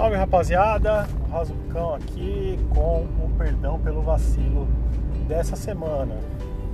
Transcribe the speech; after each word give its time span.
Salve 0.00 0.16
rapaziada, 0.16 1.06
o 1.28 1.30
Razucão 1.30 1.94
aqui 1.94 2.58
com 2.70 3.02
o 3.02 3.30
perdão 3.36 3.78
pelo 3.78 4.00
vacilo 4.00 4.66
dessa 5.28 5.56
semana. 5.56 6.16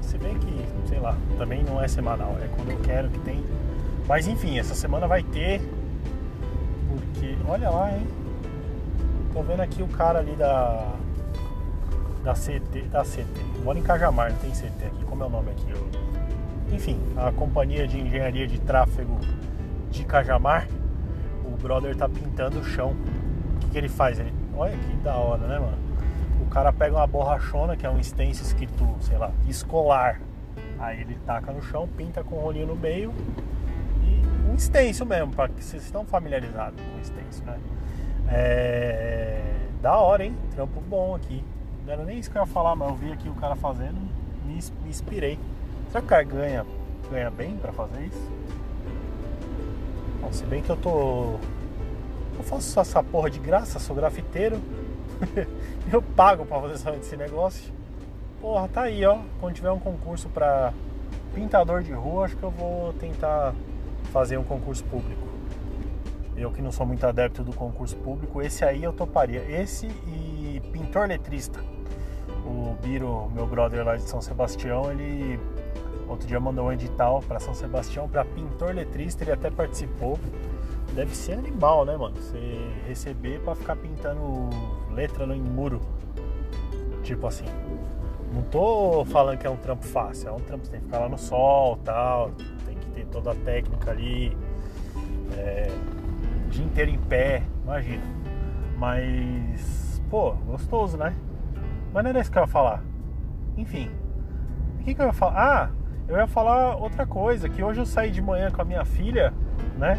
Se 0.00 0.16
bem 0.16 0.38
que, 0.38 0.88
sei 0.88 1.00
lá, 1.00 1.16
também 1.36 1.64
não 1.64 1.82
é 1.82 1.88
semanal, 1.88 2.36
é 2.40 2.46
quando 2.54 2.70
eu 2.70 2.78
quero 2.82 3.08
que 3.08 3.18
tem. 3.18 3.44
Mas 4.06 4.28
enfim, 4.28 4.60
essa 4.60 4.76
semana 4.76 5.08
vai 5.08 5.24
ter. 5.24 5.60
Porque, 6.88 7.36
olha 7.48 7.68
lá, 7.68 7.90
hein? 7.90 8.06
Tô 9.32 9.42
vendo 9.42 9.60
aqui 9.60 9.82
o 9.82 9.88
cara 9.88 10.20
ali 10.20 10.36
da. 10.36 10.94
Da 12.22 12.32
CT. 12.32 12.82
Da 12.92 13.02
CT. 13.02 13.24
Mora 13.64 13.76
em 13.76 13.82
Cajamar, 13.82 14.30
não 14.30 14.38
tem 14.38 14.52
CT 14.52 14.86
aqui. 14.86 15.04
Como 15.04 15.24
é 15.24 15.26
o 15.26 15.30
nome 15.30 15.50
aqui? 15.50 15.72
enfim, 16.72 16.96
a 17.16 17.32
companhia 17.32 17.88
de 17.88 17.98
engenharia 17.98 18.46
de 18.46 18.60
tráfego 18.60 19.18
de 19.90 20.04
Cajamar. 20.04 20.68
O 21.44 21.56
brother 21.56 21.96
tá 21.96 22.08
pintando 22.08 22.60
o 22.60 22.64
chão. 22.64 22.94
O 23.56 23.58
que, 23.60 23.70
que 23.70 23.78
ele 23.78 23.88
faz? 23.88 24.18
Ele, 24.18 24.32
olha 24.56 24.76
que 24.76 24.96
da 24.96 25.16
hora, 25.16 25.46
né, 25.46 25.58
mano? 25.58 25.78
O 26.40 26.46
cara 26.48 26.72
pega 26.72 26.96
uma 26.96 27.06
borrachona, 27.06 27.76
que 27.76 27.84
é 27.84 27.90
um 27.90 28.02
stencil 28.02 28.44
escrito, 28.44 28.86
sei 29.00 29.18
lá, 29.18 29.32
escolar. 29.48 30.20
Aí 30.78 31.00
ele 31.00 31.18
taca 31.26 31.52
no 31.52 31.62
chão, 31.62 31.88
pinta 31.96 32.22
com 32.22 32.36
um 32.36 32.40
rolinho 32.40 32.66
no 32.66 32.76
meio. 32.76 33.12
E 34.02 34.50
um 34.50 34.58
stencil 34.58 35.06
mesmo, 35.06 35.32
para 35.32 35.48
que 35.48 35.62
vocês 35.62 35.82
estão 35.82 36.04
familiarizados 36.04 36.80
com 36.80 37.04
stencil, 37.04 37.44
né? 37.46 37.58
É... 38.28 39.42
Da 39.82 39.96
hora, 39.96 40.24
hein? 40.24 40.36
Trampo 40.54 40.80
bom 40.80 41.14
aqui. 41.14 41.44
Não 41.86 41.92
era 41.92 42.04
nem 42.04 42.18
isso 42.18 42.30
que 42.30 42.36
eu 42.36 42.42
ia 42.42 42.46
falar, 42.46 42.74
mas 42.74 42.88
eu 42.88 42.96
vi 42.96 43.12
aqui 43.12 43.28
o 43.28 43.34
cara 43.34 43.54
fazendo, 43.54 43.98
me, 44.44 44.58
me 44.82 44.90
inspirei. 44.90 45.38
Será 45.88 46.00
que 46.00 46.06
o 46.06 46.08
cara 46.08 46.22
ganha, 46.24 46.66
ganha 47.10 47.30
bem 47.30 47.56
para 47.56 47.72
fazer 47.72 48.06
isso? 48.06 48.32
Bom, 50.20 50.32
se 50.32 50.44
bem 50.44 50.62
que 50.62 50.70
eu 50.70 50.76
tô. 50.76 51.38
Eu 52.36 52.44
faço 52.44 52.78
essa 52.78 53.02
porra 53.02 53.30
de 53.30 53.38
graça, 53.38 53.78
sou 53.78 53.96
grafiteiro. 53.96 54.60
eu 55.90 56.02
pago 56.02 56.44
pra 56.44 56.60
fazer 56.60 56.96
esse 56.98 57.16
negócio. 57.16 57.72
Porra, 58.40 58.68
tá 58.68 58.82
aí, 58.82 59.04
ó. 59.04 59.18
Quando 59.40 59.54
tiver 59.54 59.70
um 59.70 59.78
concurso 59.78 60.28
pra 60.28 60.72
pintador 61.34 61.82
de 61.82 61.92
rua, 61.92 62.26
acho 62.26 62.36
que 62.36 62.42
eu 62.42 62.50
vou 62.50 62.92
tentar 62.94 63.54
fazer 64.12 64.36
um 64.36 64.44
concurso 64.44 64.84
público. 64.84 65.26
Eu 66.36 66.52
que 66.52 66.60
não 66.60 66.70
sou 66.70 66.84
muito 66.84 67.06
adepto 67.06 67.42
do 67.42 67.52
concurso 67.52 67.96
público, 67.96 68.42
esse 68.42 68.64
aí 68.64 68.84
eu 68.84 68.92
toparia. 68.92 69.42
Esse 69.48 69.86
e 69.86 70.60
pintor 70.72 71.08
letrista. 71.08 71.58
O 72.44 72.76
Biro, 72.82 73.30
meu 73.34 73.46
brother 73.46 73.84
lá 73.84 73.96
de 73.96 74.02
São 74.02 74.20
Sebastião, 74.20 74.90
ele 74.92 75.40
outro 76.06 76.28
dia 76.28 76.38
mandou 76.38 76.66
um 76.66 76.72
edital 76.72 77.22
para 77.26 77.40
São 77.40 77.54
Sebastião 77.54 78.08
para 78.08 78.24
pintor 78.24 78.74
letrista, 78.74 79.24
ele 79.24 79.32
até 79.32 79.50
participou. 79.50 80.18
Deve 80.94 81.14
ser 81.14 81.34
animal, 81.34 81.84
né, 81.84 81.96
mano? 81.96 82.16
Você 82.16 82.38
receber 82.86 83.40
para 83.40 83.54
ficar 83.54 83.76
pintando 83.76 84.48
letra 84.92 85.26
no 85.26 85.36
muro. 85.36 85.80
Tipo 87.02 87.26
assim. 87.26 87.44
Não 88.32 88.42
tô 88.42 89.04
falando 89.06 89.38
que 89.38 89.46
é 89.46 89.50
um 89.50 89.56
trampo 89.56 89.84
fácil, 89.84 90.28
é 90.28 90.32
um 90.32 90.40
trampo, 90.40 90.66
você 90.66 90.72
tem 90.72 90.80
que 90.80 90.86
ficar 90.86 90.98
lá 90.98 91.08
no 91.08 91.16
sol 91.16 91.78
tal, 91.84 92.32
tem 92.66 92.76
que 92.76 92.86
ter 92.88 93.06
toda 93.06 93.32
a 93.32 93.34
técnica 93.34 93.90
ali. 93.90 94.36
É, 95.36 95.70
dia 96.50 96.64
inteiro 96.64 96.90
em 96.90 96.98
pé, 96.98 97.42
imagina. 97.62 98.02
Mas, 98.78 100.02
pô, 100.10 100.32
gostoso, 100.32 100.96
né? 100.96 101.14
Mas 101.92 102.04
não 102.04 102.10
era 102.10 102.20
isso 102.20 102.30
que 102.30 102.38
eu 102.38 102.42
ia 102.42 102.48
falar. 102.48 102.82
Enfim, 103.56 103.90
o 104.80 104.84
que, 104.84 104.94
que 104.94 105.00
eu 105.00 105.06
ia 105.06 105.12
falar? 105.12 105.34
Ah, 105.36 105.70
eu 106.08 106.16
ia 106.16 106.26
falar 106.26 106.76
outra 106.76 107.06
coisa, 107.06 107.48
que 107.48 107.62
hoje 107.62 107.80
eu 107.80 107.86
saí 107.86 108.10
de 108.10 108.20
manhã 108.20 108.50
com 108.50 108.60
a 108.60 108.64
minha 108.64 108.84
filha, 108.84 109.32
né? 109.78 109.98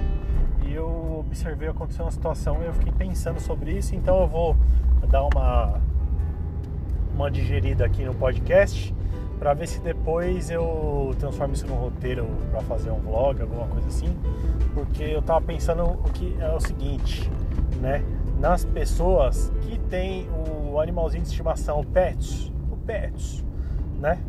Eu 0.78 1.24
observei 1.28 1.68
acontecer 1.68 2.04
uma 2.04 2.12
situação 2.12 2.62
e 2.62 2.68
eu 2.68 2.74
fiquei 2.74 2.94
pensando 2.94 3.40
sobre 3.40 3.72
isso, 3.72 3.96
então 3.96 4.22
eu 4.22 4.28
vou 4.28 4.56
dar 5.10 5.24
uma 5.24 5.82
uma 7.16 7.32
digerida 7.32 7.84
aqui 7.84 8.06
no 8.06 8.14
podcast 8.14 8.94
para 9.40 9.56
ver 9.56 9.68
se 9.68 9.80
depois 9.82 10.52
eu 10.52 11.16
transformo 11.18 11.56
isso 11.56 11.66
num 11.66 11.74
roteiro 11.74 12.28
para 12.52 12.62
fazer 12.62 12.92
um 12.92 13.00
vlog, 13.00 13.42
alguma 13.42 13.66
coisa 13.66 13.88
assim, 13.88 14.16
porque 14.76 15.02
eu 15.02 15.22
tava 15.24 15.42
pensando 15.42 15.84
o 15.84 16.12
que 16.14 16.38
é 16.40 16.54
o 16.54 16.60
seguinte, 16.60 17.28
né? 17.82 18.04
Nas 18.40 18.64
pessoas 18.64 19.52
que 19.64 19.80
tem 19.80 20.30
o 20.30 20.80
animalzinho 20.80 21.24
de 21.24 21.30
estimação, 21.30 21.80
o 21.80 21.86
pets, 21.88 22.54
o 22.72 22.78
pets, 22.78 23.44
né? 24.00 24.20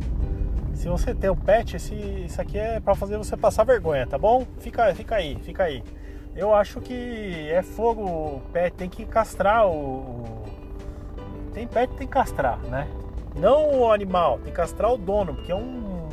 Se 0.72 0.88
você 0.88 1.14
tem 1.14 1.28
o 1.28 1.36
pet, 1.36 1.76
esse, 1.76 1.94
isso 1.94 2.40
aqui 2.40 2.56
é 2.56 2.80
para 2.80 2.94
fazer 2.94 3.18
você 3.18 3.36
passar 3.36 3.64
vergonha, 3.64 4.06
tá 4.06 4.16
bom? 4.16 4.46
Fica, 4.60 4.94
fica 4.94 5.16
aí, 5.16 5.36
fica 5.42 5.64
aí. 5.64 5.82
Eu 6.34 6.54
acho 6.54 6.80
que 6.80 7.48
é 7.50 7.62
fogo, 7.62 8.02
o 8.02 8.42
pet 8.52 8.76
tem 8.76 8.88
que 8.88 9.04
castrar 9.04 9.66
o, 9.66 10.44
tem 11.58 11.66
pet 11.66 11.92
tem 11.94 12.06
que 12.06 12.12
castrar, 12.12 12.58
né? 12.60 12.86
Não 13.34 13.80
o 13.80 13.92
animal, 13.92 14.38
tem 14.38 14.52
que 14.52 14.52
castrar 14.52 14.92
o 14.92 14.96
dono, 14.96 15.34
porque 15.34 15.50
é 15.50 15.56
um, 15.56 16.08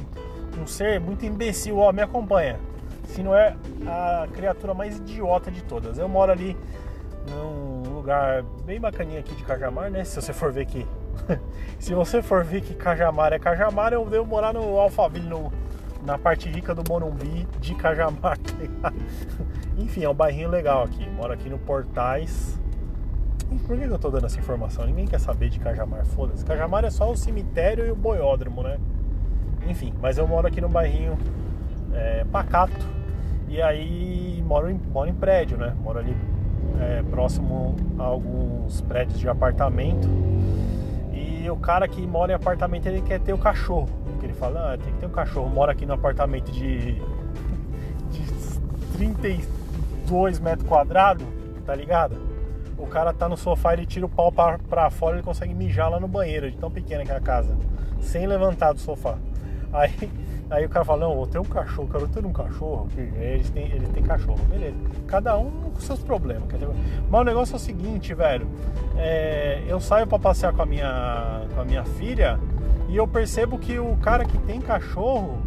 um 0.59 0.65
ser 0.65 0.99
muito 0.99 1.23
imbecil. 1.23 1.77
Ó, 1.77 1.91
me 1.91 2.01
acompanha. 2.01 2.59
Se 3.03 3.21
não 3.21 3.35
é 3.35 3.55
a 3.85 4.27
criatura 4.33 4.73
mais 4.73 4.97
idiota 4.97 5.51
de 5.51 5.63
todas. 5.63 5.99
Eu 5.99 6.09
moro 6.09 6.31
ali 6.31 6.57
num 7.29 7.93
lugar 7.93 8.41
bem 8.65 8.79
bacaninha 8.79 9.19
aqui 9.19 9.35
de 9.35 9.43
Cajamar, 9.43 9.91
né? 9.91 10.03
Se 10.03 10.19
você 10.19 10.33
for 10.33 10.51
ver 10.51 10.65
que. 10.65 10.87
Se 11.79 11.93
você 11.93 12.23
for 12.23 12.43
ver 12.43 12.61
que 12.61 12.73
Cajamar 12.73 13.31
é 13.31 13.37
Cajamar, 13.37 13.93
eu 13.93 14.03
devo 14.05 14.25
morar 14.25 14.51
no 14.51 14.79
Alphaville, 14.79 15.27
no, 15.27 15.53
na 16.03 16.17
parte 16.17 16.49
rica 16.49 16.73
do 16.73 16.83
Morumbi 16.89 17.47
de 17.59 17.75
Cajamar, 17.75 18.37
tá 18.81 18.91
Enfim, 19.78 20.03
é 20.03 20.09
um 20.09 20.13
bairrinho 20.13 20.50
legal 20.50 20.84
aqui. 20.84 21.09
Moro 21.09 21.34
aqui 21.34 21.50
no 21.50 21.58
Portais 21.58 22.59
por 23.66 23.78
que 23.78 23.84
eu 23.84 23.97
tô 23.97 24.09
dando 24.09 24.25
essa 24.25 24.40
informação? 24.40 24.86
Ninguém 24.86 25.06
quer 25.06 25.19
saber 25.19 25.50
de 25.50 25.59
Cajamar, 25.59 26.06
foda-se. 26.06 26.46
Cajamar 26.46 26.86
é 26.86 26.90
só 26.90 27.12
o 27.12 27.16
cemitério 27.16 27.86
e 27.86 27.91
o 27.91 27.96
boiódromo, 27.96 28.62
né? 28.63 28.78
Enfim, 29.68 29.94
mas 30.02 30.18
eu 30.18 30.28
moro 30.28 30.47
aqui 30.47 30.62
no 30.62 30.69
bairrinho 30.69 31.18
é, 31.94 32.24
pacato 32.31 32.86
e 33.47 33.62
aí 33.62 34.44
moro 34.46 34.69
em, 34.69 34.80
moro 34.91 35.09
em 35.09 35.13
prédio, 35.13 35.58
né? 35.58 35.75
Moro 35.81 36.00
ali 36.00 36.16
é, 36.80 37.03
próximo 37.03 37.75
a 37.97 38.03
alguns 38.03 38.81
prédios 38.81 39.19
de 39.19 39.28
apartamento. 39.28 40.07
E 41.13 41.50
o 41.50 41.56
cara 41.56 41.88
que 41.88 42.06
mora 42.06 42.31
em 42.31 42.36
apartamento 42.36 42.86
ele 42.86 43.02
quer 43.02 43.19
ter 43.19 43.34
o 43.34 43.38
cachorro. 43.38 43.90
Porque 44.06 44.28
ele 44.28 44.34
fala, 44.34 44.74
ah, 44.74 44.78
tem 44.78 44.94
que 44.94 45.00
ter 45.00 45.06
um 45.06 45.12
cachorro. 45.12 45.50
Mora 45.50 45.72
aqui 45.72 45.86
no 45.86 45.94
apartamento 45.94 46.52
de, 46.52 46.94
de 48.12 48.25
32 50.05 50.39
metros 50.39 50.67
quadrados, 50.67 51.25
tá 51.66 51.75
ligado? 51.75 52.35
o 52.77 52.88
cara 52.88 53.13
tá 53.13 53.27
no 53.27 53.38
sofá, 53.38 53.73
ele 53.73 53.85
tira 53.85 54.05
o 54.05 54.09
pau 54.09 54.31
pra, 54.31 54.59
pra 54.59 54.89
fora, 54.89 55.16
ele 55.16 55.23
consegue 55.23 55.53
mijar 55.53 55.89
lá 55.89 55.99
no 55.99 56.07
banheiro, 56.07 56.49
de 56.49 56.57
tão 56.57 56.69
pequena 56.69 57.03
que 57.03 57.11
é 57.11 57.16
a 57.16 57.21
casa, 57.21 57.55
sem 57.99 58.27
levantar 58.27 58.73
do 58.73 58.79
sofá. 58.79 59.17
Aí, 59.73 60.09
aí 60.49 60.65
o 60.65 60.69
cara 60.69 60.85
fala, 60.85 61.07
não, 61.07 61.19
eu 61.19 61.27
tenho 61.27 61.44
um 61.44 61.47
cachorro, 61.47 61.89
quero 61.91 62.07
ter 62.07 62.25
um 62.25 62.33
cachorro. 62.33 62.88
Eles 62.97 63.49
têm, 63.49 63.71
eles 63.71 63.89
têm 63.89 64.03
cachorro, 64.03 64.39
beleza. 64.49 64.77
Cada 65.07 65.38
um 65.38 65.49
com 65.73 65.79
seus 65.79 65.99
problemas. 65.99 66.44
Mas 67.09 67.21
o 67.21 67.23
negócio 67.23 67.53
é 67.53 67.55
o 67.55 67.59
seguinte, 67.59 68.13
velho. 68.13 68.47
É, 68.97 69.63
eu 69.67 69.79
saio 69.79 70.07
para 70.07 70.19
passear 70.19 70.53
com 70.53 70.61
a, 70.61 70.65
minha, 70.65 71.41
com 71.53 71.61
a 71.61 71.65
minha 71.65 71.83
filha 71.83 72.39
e 72.88 72.95
eu 72.95 73.07
percebo 73.07 73.57
que 73.57 73.79
o 73.79 73.97
cara 73.97 74.23
que 74.25 74.38
tem 74.39 74.61
cachorro, 74.61 75.39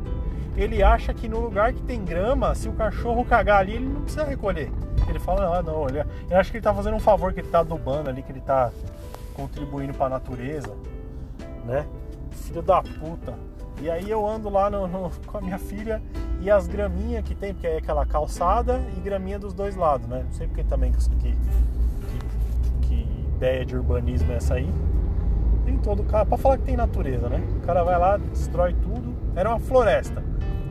ele 0.58 0.82
acha 0.82 1.14
que 1.14 1.28
no 1.28 1.38
lugar 1.38 1.72
que 1.72 1.80
tem 1.82 2.04
grama, 2.04 2.52
se 2.52 2.68
o 2.68 2.72
cachorro 2.72 3.24
cagar 3.24 3.60
ali, 3.60 3.74
ele 3.74 3.86
não 3.86 4.02
precisa 4.02 4.24
recolher. 4.24 4.72
Ele 5.08 5.20
fala, 5.20 5.58
ah, 5.58 5.62
não, 5.62 5.88
ele, 5.88 6.04
eu 6.28 6.36
acho 6.36 6.50
que 6.50 6.56
ele 6.56 6.64
tá 6.64 6.74
fazendo 6.74 6.96
um 6.96 7.00
favor, 7.00 7.32
que 7.32 7.40
ele 7.40 7.48
tá 7.48 7.60
adubando 7.60 8.10
ali, 8.10 8.24
que 8.24 8.32
ele 8.32 8.40
tá 8.40 8.72
contribuindo 9.34 9.94
para 9.94 10.06
a 10.06 10.08
natureza, 10.08 10.74
né? 11.64 11.86
Filho 12.32 12.60
da 12.60 12.82
puta. 12.82 13.34
E 13.80 13.88
aí 13.88 14.10
eu 14.10 14.26
ando 14.26 14.48
lá 14.48 14.68
no, 14.68 14.88
no, 14.88 15.10
com 15.28 15.38
a 15.38 15.40
minha 15.40 15.58
filha 15.58 16.02
e 16.40 16.50
as 16.50 16.66
graminhas 16.66 17.24
que 17.24 17.36
tem, 17.36 17.54
porque 17.54 17.68
é 17.68 17.76
aquela 17.76 18.04
calçada 18.04 18.82
e 18.96 19.00
graminha 19.00 19.38
dos 19.38 19.54
dois 19.54 19.76
lados, 19.76 20.08
né? 20.08 20.24
Não 20.24 20.32
sei 20.32 20.48
porque 20.48 20.64
também 20.64 20.90
que, 20.90 21.08
que, 21.08 21.36
que 22.82 23.24
ideia 23.36 23.64
de 23.64 23.76
urbanismo 23.76 24.32
é 24.32 24.36
essa 24.36 24.54
aí. 24.54 24.68
Tem 25.64 25.78
todo 25.78 26.02
cara, 26.02 26.26
pra 26.26 26.36
falar 26.36 26.58
que 26.58 26.64
tem 26.64 26.76
natureza, 26.76 27.28
né? 27.28 27.40
O 27.62 27.64
cara 27.64 27.84
vai 27.84 27.96
lá, 27.96 28.16
destrói 28.16 28.74
tudo. 28.74 29.14
Era 29.36 29.50
uma 29.50 29.60
floresta. 29.60 30.27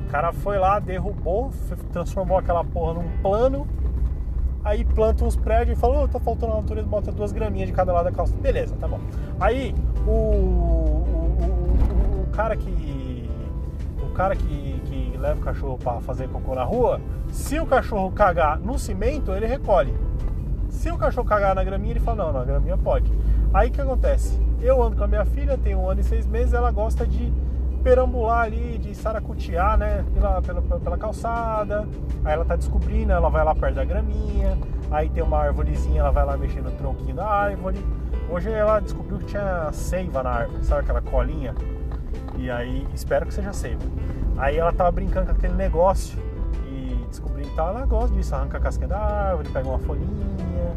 O 0.08 0.10
cara 0.10 0.32
foi 0.32 0.58
lá, 0.58 0.80
derrubou, 0.80 1.52
transformou 1.92 2.38
aquela 2.38 2.64
porra 2.64 2.94
num 2.94 3.10
plano. 3.22 3.68
Aí 4.64 4.86
planta 4.86 5.26
uns 5.26 5.36
prédios 5.36 5.78
e 5.78 5.82
falou, 5.82 6.04
oh, 6.04 6.08
tá 6.08 6.18
faltando 6.18 6.54
a 6.54 6.56
natureza, 6.62 6.88
bota 6.88 7.12
duas 7.12 7.34
graminhas 7.34 7.68
de 7.68 7.76
cada 7.76 7.92
lado 7.92 8.06
da 8.06 8.12
calça. 8.12 8.34
Beleza, 8.38 8.74
tá 8.80 8.88
bom. 8.88 9.00
Aí 9.38 9.76
o, 10.06 10.12
o, 10.12 11.08
o, 11.44 12.24
o 12.24 12.28
cara 12.32 12.56
que. 12.56 13.30
O 14.02 14.10
cara 14.18 14.36
que, 14.36 14.82
que 14.86 15.18
leva 15.18 15.40
o 15.40 15.44
cachorro 15.44 15.78
para 15.78 16.00
fazer 16.00 16.28
cocô 16.30 16.56
na 16.56 16.64
rua, 16.64 17.00
se 17.30 17.60
o 17.60 17.68
cachorro 17.68 18.10
cagar 18.12 18.58
no 18.58 18.80
cimento, 18.80 19.32
ele 19.34 19.46
recolhe. 19.46 19.94
Se 20.70 20.90
o 20.90 20.98
cachorro 20.98 21.28
cagar 21.28 21.54
na 21.54 21.64
graminha, 21.64 21.92
ele 21.92 22.00
fala, 22.00 22.26
não, 22.26 22.34
na 22.34 22.46
graminha 22.46 22.78
pode. 22.78 23.12
Aí 23.54 23.70
o 23.70 23.72
que 23.72 23.82
acontece? 23.82 24.40
Eu 24.62 24.82
ando 24.82 24.96
com 24.96 25.04
a 25.04 25.08
minha 25.08 25.26
filha, 25.26 25.58
tem 25.58 25.76
um 25.76 25.88
ano 25.88 26.00
e 26.00 26.04
seis 26.04 26.26
meses, 26.26 26.54
ela 26.54 26.72
gosta 26.72 27.06
de 27.06 27.32
perambular 27.88 28.42
ali, 28.42 28.78
de 28.78 28.94
saracutear, 28.94 29.78
né, 29.78 30.04
pela, 30.14 30.42
pela, 30.42 30.62
pela 30.62 30.98
calçada. 30.98 31.88
Aí 32.26 32.34
ela 32.34 32.44
tá 32.44 32.58
descobrindo, 32.58 33.14
ela 33.14 33.30
vai 33.30 33.46
lá 33.46 33.56
perto 33.56 33.76
da 33.76 33.86
graminha. 33.86 34.58
Aí 34.92 35.10
tem 35.10 35.24
uma 35.24 35.38
árvorezinha, 35.38 36.02
ela 36.02 36.12
vai 36.12 36.26
lá 36.26 36.36
mexer 36.36 36.62
no 36.62 36.72
tronquinho 36.72 37.16
da 37.16 37.26
árvore. 37.26 37.78
Hoje 38.30 38.52
ela 38.52 38.82
descobriu 38.82 39.20
que 39.20 39.28
tinha 39.28 39.72
seiva 39.72 40.22
na 40.22 40.32
árvore, 40.32 40.66
sabe 40.66 40.82
aquela 40.82 41.02
colinha? 41.02 41.56
E 42.38 42.52
aí, 42.52 42.86
espero 42.94 43.26
que 43.26 43.34
seja 43.34 43.54
seiva. 43.54 43.84
Aí 44.38 44.58
ela 44.58 44.74
tava 44.74 44.92
brincando 44.92 45.28
com 45.28 45.32
aquele 45.32 45.54
negócio 45.54 46.20
e 46.70 47.06
descobrindo 47.10 47.48
que 47.48 47.56
tá, 47.56 47.70
ela 47.70 47.86
gosta 47.86 48.14
disso, 48.14 48.36
arranca 48.36 48.58
a 48.58 48.60
casquinha 48.60 48.90
da 48.90 49.00
árvore, 49.00 49.48
pega 49.48 49.66
uma 49.66 49.80
folhinha, 49.80 50.76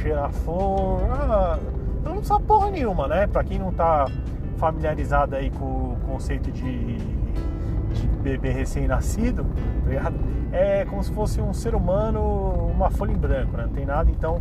cheira 0.00 0.26
a 0.26 0.28
flor. 0.30 1.00
Ah, 1.10 1.58
não 2.04 2.18
precisa 2.18 2.38
porra 2.38 2.70
nenhuma, 2.70 3.08
né? 3.08 3.26
Pra 3.26 3.42
quem 3.42 3.58
não 3.58 3.72
tá 3.72 4.06
familiarizado 4.58 5.34
aí 5.34 5.50
com 5.50 5.96
conceito 6.12 6.52
de, 6.52 6.96
de 6.96 8.06
bebê 8.22 8.50
recém-nascido, 8.50 9.44
tá? 9.44 10.12
É 10.52 10.84
como 10.84 11.02
se 11.02 11.10
fosse 11.12 11.40
um 11.40 11.54
ser 11.54 11.74
humano, 11.74 12.20
uma 12.70 12.90
folha 12.90 13.12
em 13.12 13.16
branco, 13.16 13.56
né? 13.56 13.64
Não 13.64 13.72
tem 13.72 13.86
nada, 13.86 14.10
então, 14.10 14.40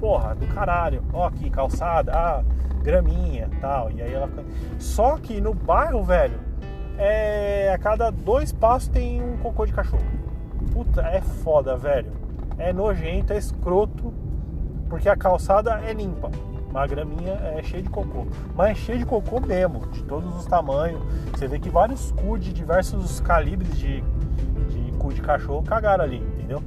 porra, 0.00 0.34
do 0.34 0.46
caralho. 0.46 1.02
Ó, 1.12 1.26
aqui, 1.26 1.50
calçada, 1.50 2.12
ah, 2.14 2.44
graminha 2.82 3.50
tal. 3.60 3.90
E 3.90 4.00
aí 4.00 4.12
ela. 4.14 4.30
Só 4.78 5.18
que 5.18 5.40
no 5.40 5.52
bairro, 5.52 6.02
velho, 6.02 6.40
é, 6.96 7.70
a 7.74 7.78
cada 7.78 8.10
dois 8.10 8.50
passos 8.50 8.88
tem 8.88 9.22
um 9.22 9.36
cocô 9.36 9.66
de 9.66 9.72
cachorro. 9.72 10.02
Puta, 10.72 11.02
é 11.02 11.20
foda, 11.20 11.76
velho. 11.76 12.12
É 12.56 12.72
nojento, 12.72 13.34
é 13.34 13.36
escroto, 13.36 14.14
porque 14.88 15.08
a 15.08 15.16
calçada 15.16 15.82
é 15.84 15.92
limpa. 15.92 16.30
Uma 16.72 16.86
graminha 16.86 17.34
é 17.54 17.62
cheia 17.62 17.82
de 17.82 17.90
cocô. 17.90 18.26
Mas 18.54 18.70
é 18.70 18.74
cheia 18.74 18.98
de 18.98 19.04
cocô 19.04 19.38
mesmo, 19.40 19.80
de 19.88 20.02
todos 20.04 20.34
os 20.34 20.46
tamanhos. 20.46 21.02
Você 21.30 21.46
vê 21.46 21.58
que 21.58 21.68
vários 21.68 22.12
cu 22.12 22.38
de 22.38 22.50
diversos 22.50 23.20
calibres 23.20 23.78
de, 23.78 24.00
de 24.70 24.92
cu 24.98 25.12
de 25.12 25.20
cachorro 25.20 25.62
cagaram 25.62 26.02
ali, 26.02 26.16
entendeu? 26.16 26.62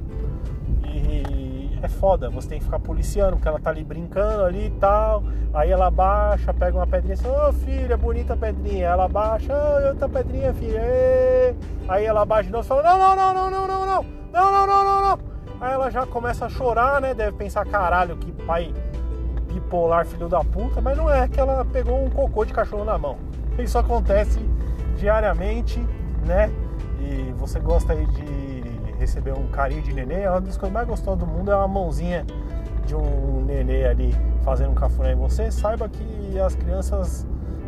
E 0.84 1.76
é 1.82 1.88
foda, 1.88 2.30
você 2.30 2.50
tem 2.50 2.58
que 2.60 2.64
ficar 2.64 2.78
policiando, 2.78 3.32
porque 3.32 3.48
ela 3.48 3.58
tá 3.58 3.70
ali 3.70 3.82
brincando 3.82 4.44
ali 4.44 4.66
e 4.66 4.70
tal. 4.70 5.24
Aí 5.52 5.72
ela 5.72 5.90
baixa, 5.90 6.54
pega 6.54 6.76
uma 6.76 6.86
pedrinha 6.86 7.14
assim, 7.14 7.26
ô 7.26 7.48
oh, 7.48 7.52
filha, 7.52 7.96
bonita 7.96 8.36
pedrinha. 8.36 8.86
Ela 8.86 9.08
baixa, 9.08 9.52
ô 9.52 9.56
oh, 9.56 9.88
outra 9.88 10.08
pedrinha, 10.08 10.54
filha. 10.54 10.80
Aí 11.88 12.04
ela 12.04 12.24
baixa 12.24 12.44
de 12.44 12.52
novo 12.52 12.64
e 12.64 12.68
fala, 12.68 12.82
não, 12.84 12.96
não, 12.96 13.16
não, 13.16 13.34
não, 13.34 13.50
não, 13.50 13.66
não, 13.66 13.86
não, 13.86 14.04
não, 14.32 14.52
não, 14.52 14.66
não, 14.68 14.84
não, 14.84 15.02
não. 15.02 15.18
Aí 15.60 15.72
ela 15.72 15.90
já 15.90 16.06
começa 16.06 16.46
a 16.46 16.48
chorar, 16.48 17.00
né? 17.00 17.12
Deve 17.12 17.36
pensar, 17.36 17.64
caralho, 17.66 18.16
que 18.16 18.30
pai 18.30 18.72
bipolar 19.60 20.04
filho 20.06 20.28
da 20.28 20.44
puta, 20.44 20.80
mas 20.80 20.96
não 20.96 21.10
é 21.10 21.26
que 21.26 21.40
ela 21.40 21.64
pegou 21.64 22.04
um 22.04 22.10
cocô 22.10 22.44
de 22.44 22.52
cachorro 22.52 22.84
na 22.84 22.98
mão. 22.98 23.16
Isso 23.58 23.78
acontece 23.78 24.38
diariamente, 24.96 25.80
né? 26.26 26.50
E 27.00 27.32
você 27.36 27.58
gosta 27.58 27.92
aí 27.92 28.06
de 28.06 28.62
receber 28.98 29.32
um 29.32 29.48
carinho 29.48 29.82
de 29.82 29.92
nenê, 29.92 30.22
é 30.22 30.30
uma 30.30 30.40
das 30.40 30.56
coisas 30.56 30.72
mais 30.72 30.86
gostosas 30.86 31.18
do 31.18 31.26
mundo 31.26 31.50
é 31.50 31.56
uma 31.56 31.68
mãozinha 31.68 32.24
de 32.86 32.94
um 32.94 33.44
nenê 33.44 33.84
ali 33.86 34.14
fazendo 34.42 34.70
um 34.70 34.74
cafuné 34.74 35.12
em 35.12 35.16
você. 35.16 35.50
Saiba 35.50 35.88
que 35.88 36.38
as 36.38 36.54
crianças 36.54 37.26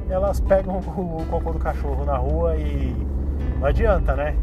elas 0.08 0.41
pegam 0.41 0.79
o 0.96 1.26
cocô 1.29 1.52
do 1.52 1.58
cachorro 1.58 2.05
na 2.05 2.17
rua 2.17 2.56
e 2.56 2.94
não 3.58 3.67
adianta, 3.67 4.14
né? 4.14 4.37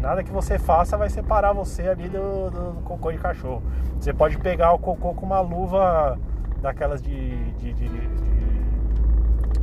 Nada 0.00 0.22
que 0.22 0.30
você 0.30 0.58
faça 0.58 0.98
vai 0.98 1.08
separar 1.08 1.52
você 1.52 1.88
ali 1.88 2.08
do, 2.08 2.50
do 2.50 2.82
cocô 2.82 3.10
de 3.10 3.18
cachorro. 3.18 3.62
Você 3.98 4.12
pode 4.12 4.36
pegar 4.38 4.72
o 4.72 4.78
cocô 4.78 5.14
com 5.14 5.24
uma 5.24 5.40
luva 5.40 6.18
daquelas 6.64 7.00
de, 7.02 7.52
de, 7.58 7.72
de, 7.74 7.88
de, 7.88 8.24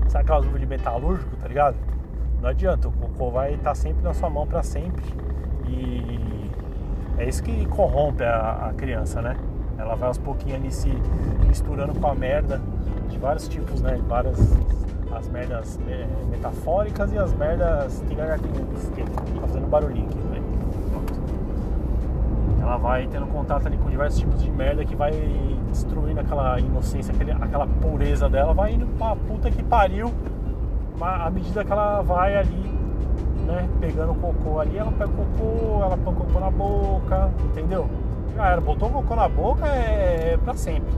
Sabe 0.08 0.24
aquelas 0.24 0.46
luvas 0.46 0.62
de 0.62 0.68
metalúrgico, 0.68 1.36
tá 1.38 1.48
ligado? 1.48 1.76
Não 2.40 2.50
adianta, 2.50 2.88
o 2.88 2.92
cocô 2.92 3.32
vai 3.32 3.54
estar 3.54 3.72
tá 3.72 3.76
sempre 3.76 4.04
na 4.04 4.14
sua 4.14 4.30
mão 4.30 4.46
para 4.46 4.62
sempre. 4.62 5.04
E 5.68 6.52
é 7.18 7.28
isso 7.28 7.42
que 7.42 7.66
corrompe 7.66 8.24
a, 8.24 8.68
a, 8.70 8.74
criança, 8.74 9.22
né? 9.22 9.36
Ela 9.78 9.96
vai 9.96 10.10
aos 10.10 10.18
pouquinhos 10.20 10.60
ali 10.60 10.72
se 10.72 10.90
misturando 11.48 12.00
com 12.00 12.08
a 12.08 12.14
merda 12.14 12.62
de 13.10 13.18
vários 13.18 13.48
tipos, 13.48 13.82
né? 13.82 14.00
Várias 14.08 14.38
as 15.12 15.28
merdas 15.28 15.80
é, 15.88 16.06
metafóricas 16.30 17.12
e 17.12 17.18
as 17.18 17.34
merdas 17.34 18.02
que 18.08 19.04
tá 19.04 19.42
fazendo 19.42 19.68
barulhinho 19.68 20.06
aqui, 20.08 20.18
né? 20.20 20.41
Ela 22.72 22.78
vai 22.78 23.06
tendo 23.06 23.28
contato 23.28 23.68
ali 23.68 23.78
com 23.78 23.90
diversos 23.90 24.22
tipos 24.22 24.42
de 24.42 24.50
merda 24.50 24.86
que 24.86 24.96
vai 24.96 25.12
destruindo 25.68 26.22
aquela 26.22 26.58
inocência, 26.58 27.14
aquele, 27.14 27.34
aquela 27.34 27.68
pureza 27.68 28.30
dela, 28.30 28.54
vai 28.54 28.76
indo 28.76 28.88
pra 28.98 29.14
puta 29.14 29.52
que 29.52 29.62
pariu. 29.62 30.10
À 31.02 31.30
medida 31.30 31.66
que 31.66 31.72
ela 31.72 32.02
vai 32.02 32.38
ali, 32.38 32.80
né, 33.46 33.68
pegando 33.82 34.14
cocô 34.14 34.62
ali, 34.62 34.78
ela 34.78 34.90
pega 34.90 35.10
o 35.10 35.14
cocô, 35.14 35.84
ela 35.84 35.98
põe 35.98 36.14
o 36.14 36.16
cocô 36.16 36.40
na 36.40 36.50
boca, 36.50 37.30
entendeu? 37.44 37.90
Já 38.38 38.48
era, 38.52 38.62
botou 38.62 38.88
o 38.88 38.94
cocô 38.94 39.18
na 39.18 39.28
boca 39.28 39.68
é, 39.68 40.36
é 40.36 40.38
pra 40.38 40.54
sempre. 40.54 40.94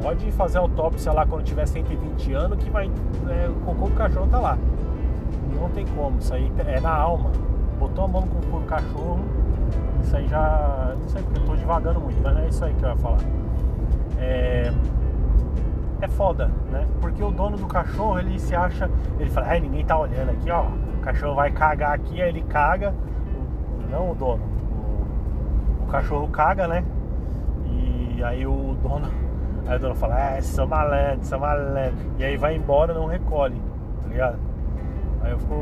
Pode 0.00 0.32
fazer 0.32 0.56
autópsia 0.56 1.12
lá 1.12 1.26
quando 1.26 1.44
tiver 1.44 1.66
120 1.66 2.32
anos 2.32 2.64
que 2.64 2.70
vai. 2.70 2.90
É, 3.28 3.50
o 3.50 3.54
cocô 3.66 3.90
do 3.90 3.94
cachorro 3.96 4.28
tá 4.28 4.38
lá. 4.38 4.58
Não 5.60 5.68
tem 5.68 5.84
como, 5.88 6.16
isso 6.20 6.32
aí 6.32 6.50
é 6.66 6.80
na 6.80 6.94
alma. 6.94 7.30
Botou 7.78 8.06
a 8.06 8.08
mão 8.08 8.22
no 8.22 8.28
cocô 8.28 8.60
do 8.60 8.64
cachorro, 8.64 9.20
isso 10.02 10.16
aí 10.16 10.26
já. 10.28 10.94
Não 10.98 11.08
sei 11.08 11.22
porque 11.22 11.38
eu 11.40 11.44
tô 11.44 11.54
devagando 11.54 12.00
muito, 12.00 12.20
mas 12.22 12.34
não 12.34 12.42
é 12.42 12.48
isso 12.48 12.64
aí 12.64 12.74
que 12.74 12.84
eu 12.84 12.88
ia 12.90 12.96
falar 12.96 13.18
é, 14.18 14.72
é 16.00 16.08
foda, 16.08 16.50
né? 16.70 16.86
Porque 17.00 17.22
o 17.22 17.30
dono 17.30 17.56
do 17.56 17.66
cachorro, 17.66 18.18
ele 18.18 18.38
se 18.38 18.54
acha, 18.54 18.90
ele 19.18 19.30
fala, 19.30 19.48
ai, 19.48 19.60
ninguém 19.60 19.84
tá 19.84 19.98
olhando 19.98 20.30
aqui, 20.30 20.50
ó, 20.50 20.64
o 20.64 21.00
cachorro 21.02 21.34
vai 21.34 21.50
cagar 21.50 21.92
aqui, 21.92 22.20
aí 22.20 22.28
ele 22.28 22.42
caga, 22.42 22.94
não 23.90 24.10
o 24.10 24.14
dono, 24.14 24.42
o, 25.82 25.86
cachorro 25.86 26.28
caga, 26.28 26.66
né? 26.66 26.84
E 27.66 28.22
aí 28.22 28.46
o 28.46 28.76
dono, 28.82 29.08
aí 29.66 29.76
o 29.76 29.80
dono 29.80 29.94
fala, 29.94 30.20
é, 30.20 30.40
sou 30.40 30.66
malandro, 30.66 31.24
sou 31.24 31.38
malandro, 31.38 31.94
e 32.18 32.24
aí 32.24 32.36
vai 32.36 32.56
embora, 32.56 32.92
não 32.94 33.06
recolhe, 33.06 33.60
tá 34.02 34.08
ligado? 34.08 34.38
Aí 35.22 35.32
eu 35.32 35.38
fico, 35.38 35.54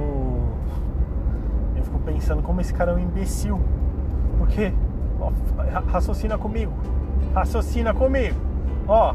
eu 1.77 1.83
fico 1.83 1.99
pensando 2.01 2.43
como 2.43 2.61
esse 2.61 2.73
cara 2.73 2.93
é 2.93 2.95
um 2.95 2.99
imbecil, 2.99 3.61
porque, 4.35 4.73
ó, 5.21 5.31
raciocina 5.91 6.37
comigo, 6.39 6.73
raciocina 7.35 7.95
comigo. 7.95 8.39
Ó, 8.87 9.15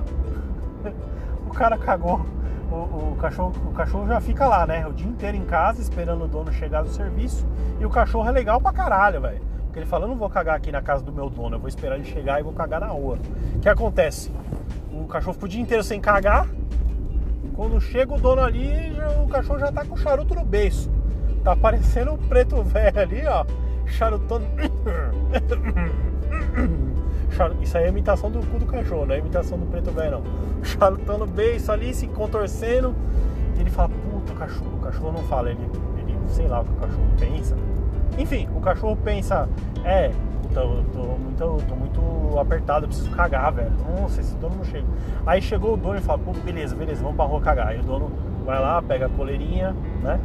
o 1.48 1.54
cara 1.54 1.78
cagou. 1.78 2.26
O, 2.72 3.14
o, 3.14 3.18
cachorro, 3.20 3.54
o 3.66 3.72
cachorro 3.72 4.08
já 4.08 4.22
fica 4.22 4.48
lá, 4.48 4.68
né? 4.68 4.86
O 4.86 4.94
dia 4.94 5.08
inteiro 5.08 5.36
em 5.36 5.44
casa 5.44 5.82
esperando 5.82 6.26
o 6.26 6.28
dono 6.28 6.54
chegar 6.54 6.84
do 6.84 6.90
serviço. 6.90 7.46
E 7.80 7.86
o 7.86 7.90
cachorro 7.90 8.30
é 8.30 8.32
legal 8.32 8.62
pra 8.62 8.72
caralho, 8.72 9.22
velho. 9.22 9.42
Porque 9.66 9.80
ele 9.80 9.86
fala, 9.86 10.06
eu 10.06 10.10
não 10.10 10.16
vou 10.16 10.30
cagar 10.30 10.56
aqui 10.56 10.72
na 10.72 10.82
casa 10.82 11.04
do 11.04 11.12
meu 11.12 11.30
dono, 11.30 11.56
eu 11.56 11.60
vou 11.60 11.68
esperar 11.68 11.96
ele 11.96 12.06
chegar 12.06 12.40
e 12.40 12.44
vou 12.44 12.54
cagar 12.54 12.80
na 12.80 12.88
rua. 12.88 13.18
O 13.56 13.60
que 13.60 13.70
acontece? 13.70 14.32
O 14.92 15.06
cachorro 15.06 15.34
fica 15.34 15.46
o 15.46 15.50
dia 15.50 15.62
inteiro 15.62 15.84
sem 15.84 16.00
cagar. 16.00 16.48
Quando 17.56 17.80
chega 17.82 18.14
o 18.14 18.20
dono 18.20 18.42
ali, 18.42 18.98
o 19.24 19.28
cachorro 19.28 19.60
já 19.60 19.72
tá 19.72 19.84
com 19.84 19.96
o 19.96 19.98
charuto 19.98 20.34
no 20.34 20.46
beiço. 20.46 20.92
Tá 21.44 21.56
parecendo 21.56 22.14
um 22.14 22.18
preto 22.18 22.62
velho 22.64 23.00
ali, 23.00 23.26
ó. 23.26 23.46
Charutando. 23.90 24.46
Isso 27.62 27.78
aí 27.78 27.86
é 27.86 27.90
imitação 27.90 28.30
do 28.30 28.40
cu 28.48 28.60
do 28.60 28.66
cachorro, 28.66 29.06
não 29.06 29.16
é 29.16 29.20
imitação 29.20 29.58
do 29.58 29.66
preto 29.66 29.92
velho 29.92 30.12
não. 30.12 30.24
Charutando 30.64 31.26
beijo 31.26 31.72
ali, 31.72 31.94
se 31.94 32.08
contorcendo. 32.08 32.96
E 33.56 33.62
ele 33.62 33.70
fala, 33.70 33.90
puta, 33.90 34.34
o 34.34 34.36
cachorro. 34.36 34.76
O 34.76 34.80
cachorro 34.80 35.12
não 35.12 35.24
fala, 35.24 35.52
ele, 35.52 35.60
ele 35.98 36.18
sei 36.28 36.48
lá 36.48 36.62
o 36.62 36.66
que 36.66 36.72
o 36.72 36.76
cachorro 36.76 37.08
pensa. 37.18 37.56
Enfim, 38.18 38.50
o 38.56 38.60
cachorro 38.60 38.98
pensa, 39.04 39.48
é, 39.86 40.12
puta, 40.42 40.60
eu 40.60 40.86
tô 40.92 41.00
muito, 41.00 41.42
eu 41.42 41.58
tô 41.68 41.76
muito 41.76 42.40
apertado, 42.40 42.86
eu 42.86 42.90
preciso 42.90 43.10
cagar, 43.12 43.52
velho. 43.54 43.72
Nossa, 44.00 44.20
esse 44.20 44.36
dono 44.36 44.56
não 44.58 44.66
chega. 44.66 44.88
Aí 45.26 45.42
chegou 45.42 45.74
o 45.76 45.78
dono 45.78 45.98
e 45.98 46.02
fala, 46.02 46.20
pô, 46.20 46.34
beleza, 46.34 46.76
beleza, 46.76 47.02
vamos 47.02 47.16
pra 47.16 47.26
rua 47.26 47.40
cagar. 47.42 47.68
Aí 47.68 47.80
o 47.80 47.84
dono 47.84 48.12
vai 48.46 48.60
lá, 48.60 48.82
pega 48.82 49.06
a 49.06 49.10
coleirinha, 49.10 49.76
né? 50.02 50.20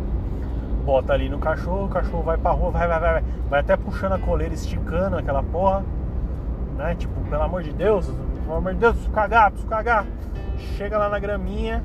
Bota 0.85 1.13
ali 1.13 1.29
no 1.29 1.39
cachorro, 1.39 1.87
o 1.87 1.89
cachorro 1.89 2.23
vai 2.23 2.37
pra 2.37 2.51
rua, 2.51 2.71
vai, 2.71 2.87
vai, 2.87 3.01
vai, 3.01 3.25
vai, 3.49 3.61
até 3.61 3.77
puxando 3.77 4.13
a 4.13 4.19
coleira, 4.19 4.53
esticando 4.53 5.17
aquela 5.17 5.43
porra 5.43 5.83
né? 6.77 6.95
Tipo, 6.95 7.21
pelo 7.29 7.43
amor 7.43 7.63
de 7.63 7.73
Deus, 7.73 8.11
pelo 8.45 8.57
amor 8.57 8.75
de 8.75 8.81
Deus, 8.81 8.93
preciso 8.93 9.15
cagar, 9.15 9.51
preciso 9.51 9.69
cagar. 9.69 10.07
Chega 10.77 10.99
lá 10.99 11.09
na 11.09 11.19
graminha, 11.19 11.83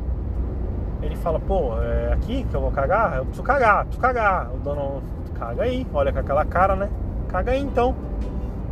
ele 1.02 1.16
fala, 1.16 1.40
pô, 1.40 1.82
é 1.82 2.14
aqui 2.14 2.44
que 2.44 2.56
eu 2.56 2.62
vou 2.62 2.72
cagar? 2.72 3.18
Eu 3.18 3.26
preciso 3.26 3.44
cagar, 3.44 3.86
preciso 3.86 4.02
cagar. 4.02 4.52
O 4.54 4.58
dono, 4.58 5.02
caga 5.38 5.64
aí, 5.64 5.88
olha 5.94 6.12
com 6.12 6.20
aquela 6.20 6.46
cara, 6.46 6.76
né? 6.76 6.90
Caga 7.28 7.52
aí 7.52 7.62
então. 7.62 7.96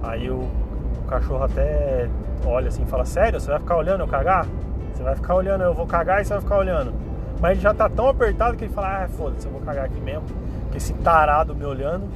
Aí 0.03 0.29
o, 0.29 0.39
o 0.39 1.07
cachorro 1.07 1.43
até 1.43 2.09
olha 2.45 2.67
assim 2.67 2.85
fala, 2.85 3.05
sério, 3.05 3.39
você 3.39 3.49
vai 3.49 3.59
ficar 3.59 3.77
olhando 3.77 4.01
eu 4.01 4.07
cagar? 4.07 4.45
Você 4.93 5.03
vai 5.03 5.15
ficar 5.15 5.35
olhando, 5.35 5.63
eu 5.63 5.73
vou 5.73 5.85
cagar 5.85 6.21
e 6.21 6.25
você 6.25 6.33
vai 6.33 6.41
ficar 6.41 6.57
olhando. 6.57 6.93
Mas 7.39 7.51
ele 7.51 7.61
já 7.61 7.73
tá 7.73 7.87
tão 7.87 8.07
apertado 8.07 8.57
que 8.57 8.65
ele 8.65 8.73
fala, 8.73 9.03
ah, 9.03 9.07
foda-se, 9.07 9.45
eu 9.45 9.51
vou 9.51 9.61
cagar 9.61 9.85
aqui 9.85 9.99
mesmo. 9.99 10.23
Que 10.71 10.77
esse 10.77 10.93
tarado 10.93 11.55
me 11.55 11.65
olhando. 11.65 12.07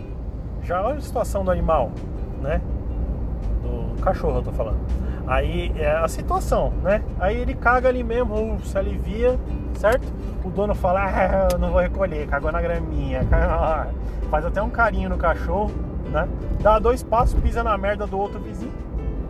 Já 0.63 0.82
olha 0.82 0.98
a 0.98 1.01
situação 1.01 1.44
do 1.44 1.51
animal, 1.51 1.92
né? 2.42 2.62
cachorro 4.01 4.40
eu 4.40 4.44
tô 4.44 4.51
falando. 4.51 4.80
Aí 5.28 5.72
é 5.78 5.92
a 5.92 6.08
situação, 6.08 6.74
né? 6.84 7.01
Aí 7.20 7.38
ele 7.38 7.54
caga 7.54 7.88
ali 7.88 8.04
mesmo, 8.04 8.60
se 8.63 8.78
alivia, 8.78 9.40
certo? 9.75 10.12
O 10.44 10.50
dono 10.50 10.75
fala, 10.75 11.06
ah, 11.06 11.58
não 11.58 11.70
vou 11.70 11.80
recolher, 11.80 12.28
cagou 12.28 12.51
na 12.51 12.60
graminha. 12.60 13.22
Faz 14.30 14.46
até 14.46 14.62
um 14.62 14.70
carinho 14.70 15.10
no 15.10 15.18
cachorro, 15.18 15.72
né? 16.12 16.28
Dá 16.62 16.80
dois 16.80 17.04
passos, 17.04 17.40
pisa 17.40 17.63
na 17.63 17.78
merda 17.78 18.06
do 18.06 18.20
outro 18.20 18.40
vizinho. 18.40 18.74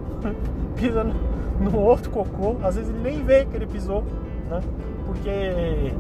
pisa 0.76 1.04
no 1.04 1.78
outro 1.78 2.10
cocô. 2.10 2.56
Às 2.64 2.76
vezes 2.76 2.90
ele 2.90 3.00
nem 3.04 3.24
vê 3.24 3.46
que 3.46 3.56
ele 3.56 3.68
pisou, 3.68 4.04
né? 4.50 4.62
Porque 5.12 5.94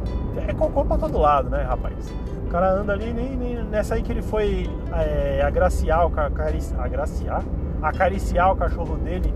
é 0.48 0.53
cocô 0.53 0.86
pra 0.86 0.98
todo 0.98 1.18
lado, 1.18 1.50
né, 1.50 1.63
rapaz? 1.63 2.13
O 2.46 2.50
cara 2.50 2.72
anda 2.72 2.94
ali, 2.94 3.12
nem, 3.12 3.36
nem 3.36 3.62
nessa 3.65 3.96
aí 3.96 4.01
que 4.01 4.10
ele 4.10 4.22
foi 4.22 4.70
é, 4.94 5.41
agraciar, 5.41 6.08
o, 6.08 6.13
agraciar, 6.80 7.44
acariciar 7.82 8.53
o 8.53 8.56
cachorro 8.56 8.96
dele 8.96 9.34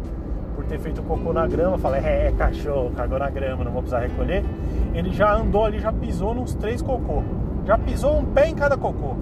por 0.55 0.63
ter 0.63 0.79
feito 0.79 1.03
cocô 1.03 1.33
na 1.33 1.45
grama, 1.45 1.77
fala, 1.77 1.97
é, 1.97 2.27
é, 2.27 2.31
cachorro, 2.31 2.91
cagou 2.95 3.19
na 3.19 3.29
grama, 3.29 3.65
não 3.65 3.71
vou 3.73 3.81
precisar 3.81 3.99
recolher. 3.99 4.45
Ele 4.93 5.11
já 5.11 5.35
andou 5.35 5.65
ali, 5.65 5.79
já 5.79 5.91
pisou 5.91 6.33
nos 6.33 6.55
três 6.55 6.81
cocô. 6.81 7.21
Já 7.65 7.77
pisou 7.77 8.17
um 8.17 8.25
pé 8.25 8.47
em 8.47 8.55
cada 8.55 8.77
cocô, 8.77 9.15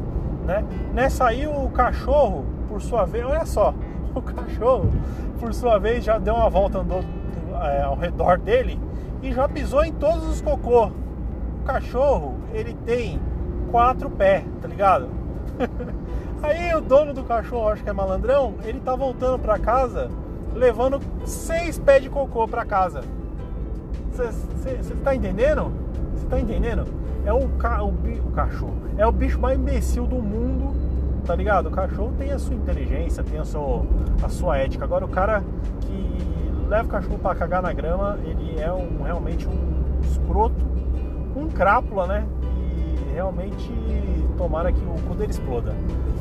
né? 0.46 0.64
Nessa 0.94 1.26
aí 1.26 1.48
o 1.48 1.68
cachorro, 1.70 2.46
por 2.70 2.80
sua 2.80 3.06
vez, 3.06 3.26
olha 3.26 3.46
só, 3.46 3.74
o 4.14 4.22
cachorro, 4.22 4.92
por 5.40 5.52
sua 5.52 5.80
vez, 5.80 6.04
já 6.04 6.20
deu 6.20 6.36
uma 6.36 6.50
volta, 6.50 6.78
andou 6.78 7.04
é, 7.64 7.82
ao 7.82 7.96
redor 7.96 8.38
dele 8.38 8.80
e 9.24 9.32
já 9.32 9.48
pisou 9.48 9.84
em 9.84 9.94
todos 9.94 10.28
os 10.28 10.42
cocô. 10.42 10.88
O 10.88 11.66
cachorro, 11.66 12.36
ele 12.54 12.74
tem 12.86 13.20
quatro 13.72 14.10
pés, 14.10 14.44
tá 14.62 14.68
ligado? 14.68 15.08
Aí 16.44 16.76
o 16.76 16.82
dono 16.82 17.14
do 17.14 17.24
cachorro, 17.24 17.70
acho 17.70 17.84
que 17.84 17.90
é 17.90 17.94
malandrão, 17.94 18.56
ele 18.66 18.82
tá 18.82 18.94
voltando 18.96 19.40
pra 19.40 19.58
casa 19.58 20.12
levando 20.54 21.00
seis 21.26 21.80
pés 21.80 22.04
de 22.04 22.10
cocô 22.10 22.48
para 22.48 22.66
casa. 22.66 23.02
Você 24.12 24.94
tá 25.04 25.16
entendendo? 25.16 25.72
Você 26.16 26.28
tá 26.28 26.40
entendendo? 26.40 26.86
É 27.26 27.34
o, 27.34 27.48
ca, 27.58 27.82
o, 27.82 27.90
o, 27.90 28.32
cachorro. 28.32 28.76
É 28.98 29.08
o 29.08 29.12
bicho 29.12 29.40
mais 29.40 29.58
imbecil 29.58 30.06
do 30.06 30.18
mundo, 30.18 30.76
tá 31.26 31.34
ligado? 31.34 31.70
O 31.70 31.72
cachorro 31.72 32.14
tem 32.18 32.32
a 32.32 32.38
sua 32.38 32.54
inteligência, 32.54 33.24
tem 33.24 33.40
a 33.40 33.46
sua, 33.46 33.84
a 34.22 34.30
sua 34.30 34.58
ética. 34.58 34.84
Agora 34.84 35.06
o 35.06 35.08
cara 35.08 35.44
que 35.82 36.43
leva 36.68 36.84
o 36.84 36.88
cachorro 36.88 37.20
para 37.20 37.36
cagar 37.36 37.62
na 37.62 37.74
grama, 37.74 38.18
ele 38.26 38.60
é 38.60 38.72
um, 38.72 39.04
realmente 39.04 39.48
um 39.48 40.00
escroto, 40.02 40.66
um 41.36 41.48
crápula, 41.48 42.08
né? 42.08 42.26
E 42.42 43.14
realmente 43.14 43.72
tomara 44.38 44.72
que 44.72 44.80
o 44.80 44.94
cu 45.08 45.16
dele 45.16 45.32
exploda. 45.32 45.74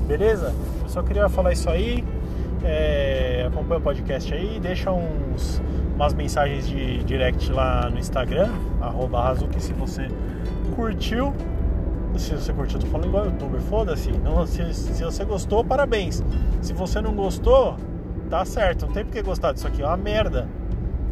Beleza? 0.06 0.54
Eu 0.82 0.88
só 0.88 1.02
queria 1.02 1.28
falar 1.28 1.52
isso 1.52 1.68
aí. 1.70 2.04
É, 2.64 3.44
acompanha 3.48 3.80
o 3.80 3.82
podcast 3.82 4.32
aí, 4.32 4.60
deixa 4.60 4.90
uns, 4.92 5.60
umas 5.96 6.14
mensagens 6.14 6.68
de 6.68 7.02
direct 7.02 7.50
lá 7.50 7.90
no 7.90 7.98
Instagram, 7.98 8.50
arroba 8.80 9.20
Hazuki, 9.28 9.60
se 9.60 9.72
você 9.72 10.08
curtiu. 10.76 11.34
Se 12.16 12.34
você 12.34 12.52
curtiu, 12.52 12.78
tô 12.78 12.86
falando 12.86 13.08
igual 13.08 13.24
youtuber, 13.24 13.60
foda-se. 13.62 14.10
Se, 14.46 14.74
se 14.74 15.02
você 15.02 15.24
gostou, 15.24 15.64
parabéns. 15.64 16.22
Se 16.60 16.72
você 16.72 17.00
não 17.00 17.14
gostou, 17.14 17.76
tá 18.32 18.44
certo. 18.46 18.86
Não 18.86 18.92
tem 18.92 19.04
porque 19.04 19.22
gostar 19.22 19.52
disso 19.52 19.66
aqui, 19.68 19.82
é 19.82 19.86
uma 19.86 19.96
merda. 19.96 20.48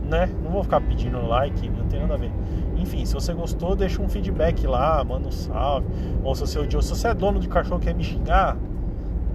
Né? 0.09 0.29
Não 0.43 0.51
vou 0.51 0.65
ficar 0.65 0.81
pedindo 0.81 1.25
like, 1.27 1.69
não 1.69 1.87
tem 1.87 2.01
nada 2.01 2.15
a 2.15 2.17
ver. 2.17 2.33
Enfim, 2.77 3.05
se 3.05 3.15
você 3.15 3.33
gostou, 3.33 3.77
deixa 3.77 4.03
um 4.03 4.09
feedback 4.09 4.67
lá, 4.67 5.05
manda 5.05 5.29
um 5.29 5.31
salve. 5.31 5.87
Ou 6.25 6.35
se 6.35 6.41
você 6.41 6.59
odiou, 6.59 6.83
se 6.83 6.89
você 6.89 7.09
é 7.09 7.15
dono 7.15 7.39
de 7.39 7.49
cachorro 7.49 7.79
quer 7.79 7.95
me 7.95 8.03
xingar, 8.03 8.57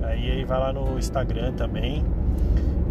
Aí, 0.06 0.32
aí 0.32 0.46
vai 0.46 0.60
lá 0.60 0.72
no 0.72 1.00
Instagram 1.00 1.54
também 1.54 2.06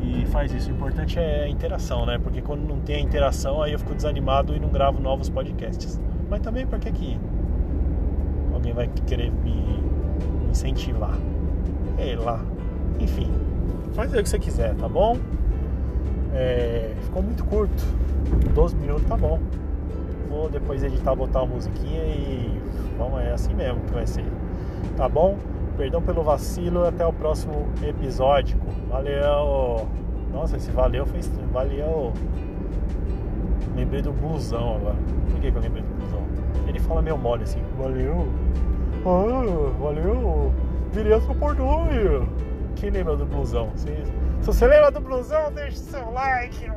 e 0.03 0.27
faz 0.27 0.53
isso. 0.53 0.71
O 0.71 0.75
importante 0.75 1.19
é 1.19 1.45
a 1.45 1.49
interação, 1.49 2.05
né? 2.05 2.19
Porque 2.19 2.43
quando 2.43 2.67
não 2.67 2.81
tem 2.81 2.97
a 2.97 3.01
interação, 3.01 3.63
aí 3.63 3.73
eu 3.73 3.79
fico 3.79 3.95
desanimado 3.95 4.55
e 4.55 4.59
não 4.59 4.69
gravo 4.69 5.01
novos 5.01 5.29
podcasts. 5.29 6.01
Mas 6.29 6.41
também 6.41 6.67
porque 6.67 6.91
que 6.91 7.19
alguém 8.53 8.73
vai 8.73 8.89
querer 9.07 9.31
me 9.31 9.81
incentivar? 10.51 11.17
Sei 11.97 12.17
lá. 12.17 12.41
Enfim, 12.99 13.31
faz 13.95 14.13
aí 14.13 14.21
o 14.21 14.23
que 14.23 14.29
você 14.29 14.39
quiser, 14.39 14.75
tá 14.75 14.89
bom? 14.89 15.17
É, 16.35 16.93
ficou 17.03 17.23
muito 17.23 17.45
curto. 17.45 17.83
12 18.55 18.77
minutos 18.77 19.07
tá 19.07 19.17
bom. 19.17 19.41
Vou 20.29 20.49
depois 20.49 20.83
editar, 20.83 21.15
botar 21.15 21.43
uma 21.43 21.55
musiquinha 21.55 22.03
e 22.05 22.61
vamos, 22.99 23.21
é 23.21 23.33
assim 23.33 23.55
mesmo 23.55 23.81
que 23.83 23.93
vai 23.93 24.07
ser. 24.07 24.25
Tá 24.97 25.09
bom? 25.09 25.39
Perdão 25.77 26.03
pelo 26.03 26.23
vacilo, 26.23 26.85
até 26.85 27.07
o 27.07 27.13
próximo 27.13 27.69
episódio. 27.83 28.59
Valeu! 28.89 29.87
Nossa, 30.33 30.57
esse 30.57 30.71
valeu 30.71 31.07
foi 31.07 31.21
estranho. 31.21 31.49
Valeu! 31.53 32.13
Lembrei 33.77 34.03
do 34.03 34.13
blusão 34.13 34.77
agora. 34.77 34.97
Por 35.31 35.41
que, 35.41 35.51
que 35.51 35.57
eu 35.57 35.63
lembrei 35.63 35.83
do 35.83 35.95
blusão? 35.95 36.23
Ele 36.67 36.81
fala 36.81 37.01
meio 37.01 37.17
mole 37.17 37.45
assim. 37.45 37.61
Valeu! 37.79 38.27
Ah, 39.07 39.73
valeu! 39.81 40.53
Virei 40.93 41.21
seu 41.21 41.35
portões! 41.35 42.29
Quem 42.77 42.91
lembra 42.91 43.17
do 43.17 43.25
blusão? 43.25 43.71
Se, 43.77 43.89
você 44.43 44.67
lembra 44.67 44.91
do 44.91 45.01
blusão, 45.01 45.53
deixe 45.53 45.79
seu 45.79 46.11
like! 46.11 46.71